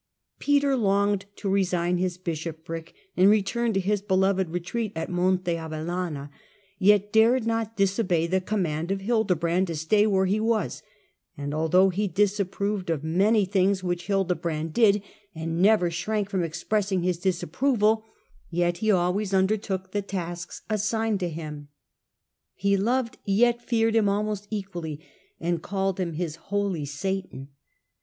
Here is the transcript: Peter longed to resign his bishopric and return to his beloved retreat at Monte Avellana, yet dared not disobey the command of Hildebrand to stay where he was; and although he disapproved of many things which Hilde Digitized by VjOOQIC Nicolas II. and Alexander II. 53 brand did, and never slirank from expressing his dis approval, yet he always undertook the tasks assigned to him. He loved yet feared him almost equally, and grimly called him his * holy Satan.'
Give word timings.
Peter 0.39 0.75
longed 0.75 1.27
to 1.35 1.47
resign 1.47 1.97
his 1.99 2.17
bishopric 2.17 2.95
and 3.15 3.29
return 3.29 3.71
to 3.71 3.79
his 3.79 4.01
beloved 4.01 4.49
retreat 4.49 4.91
at 4.95 5.11
Monte 5.11 5.55
Avellana, 5.55 6.31
yet 6.79 7.13
dared 7.13 7.45
not 7.45 7.77
disobey 7.77 8.25
the 8.25 8.41
command 8.41 8.89
of 8.89 9.01
Hildebrand 9.01 9.67
to 9.67 9.75
stay 9.75 10.07
where 10.07 10.25
he 10.25 10.39
was; 10.39 10.81
and 11.37 11.53
although 11.53 11.89
he 11.89 12.07
disapproved 12.07 12.89
of 12.89 13.03
many 13.03 13.45
things 13.45 13.83
which 13.83 14.07
Hilde 14.07 14.29
Digitized 14.29 14.29
by 14.29 14.33
VjOOQIC 14.33 14.33
Nicolas 14.33 14.55
II. 14.55 14.55
and 14.55 14.73
Alexander 14.73 14.85
II. 14.85 14.93
53 14.97 15.03
brand 15.21 15.43
did, 15.43 15.43
and 15.43 15.61
never 15.61 15.89
slirank 15.91 16.29
from 16.31 16.43
expressing 16.43 17.03
his 17.03 17.17
dis 17.19 17.43
approval, 17.43 18.05
yet 18.49 18.77
he 18.77 18.89
always 18.91 19.33
undertook 19.35 19.91
the 19.91 20.01
tasks 20.01 20.61
assigned 20.67 21.19
to 21.19 21.29
him. 21.29 21.67
He 22.55 22.75
loved 22.75 23.19
yet 23.23 23.61
feared 23.61 23.95
him 23.95 24.09
almost 24.09 24.47
equally, 24.49 24.99
and 25.39 25.57
grimly 25.61 25.61
called 25.61 25.99
him 25.99 26.13
his 26.13 26.35
* 26.43 26.49
holy 26.49 26.85
Satan.' 26.87 27.49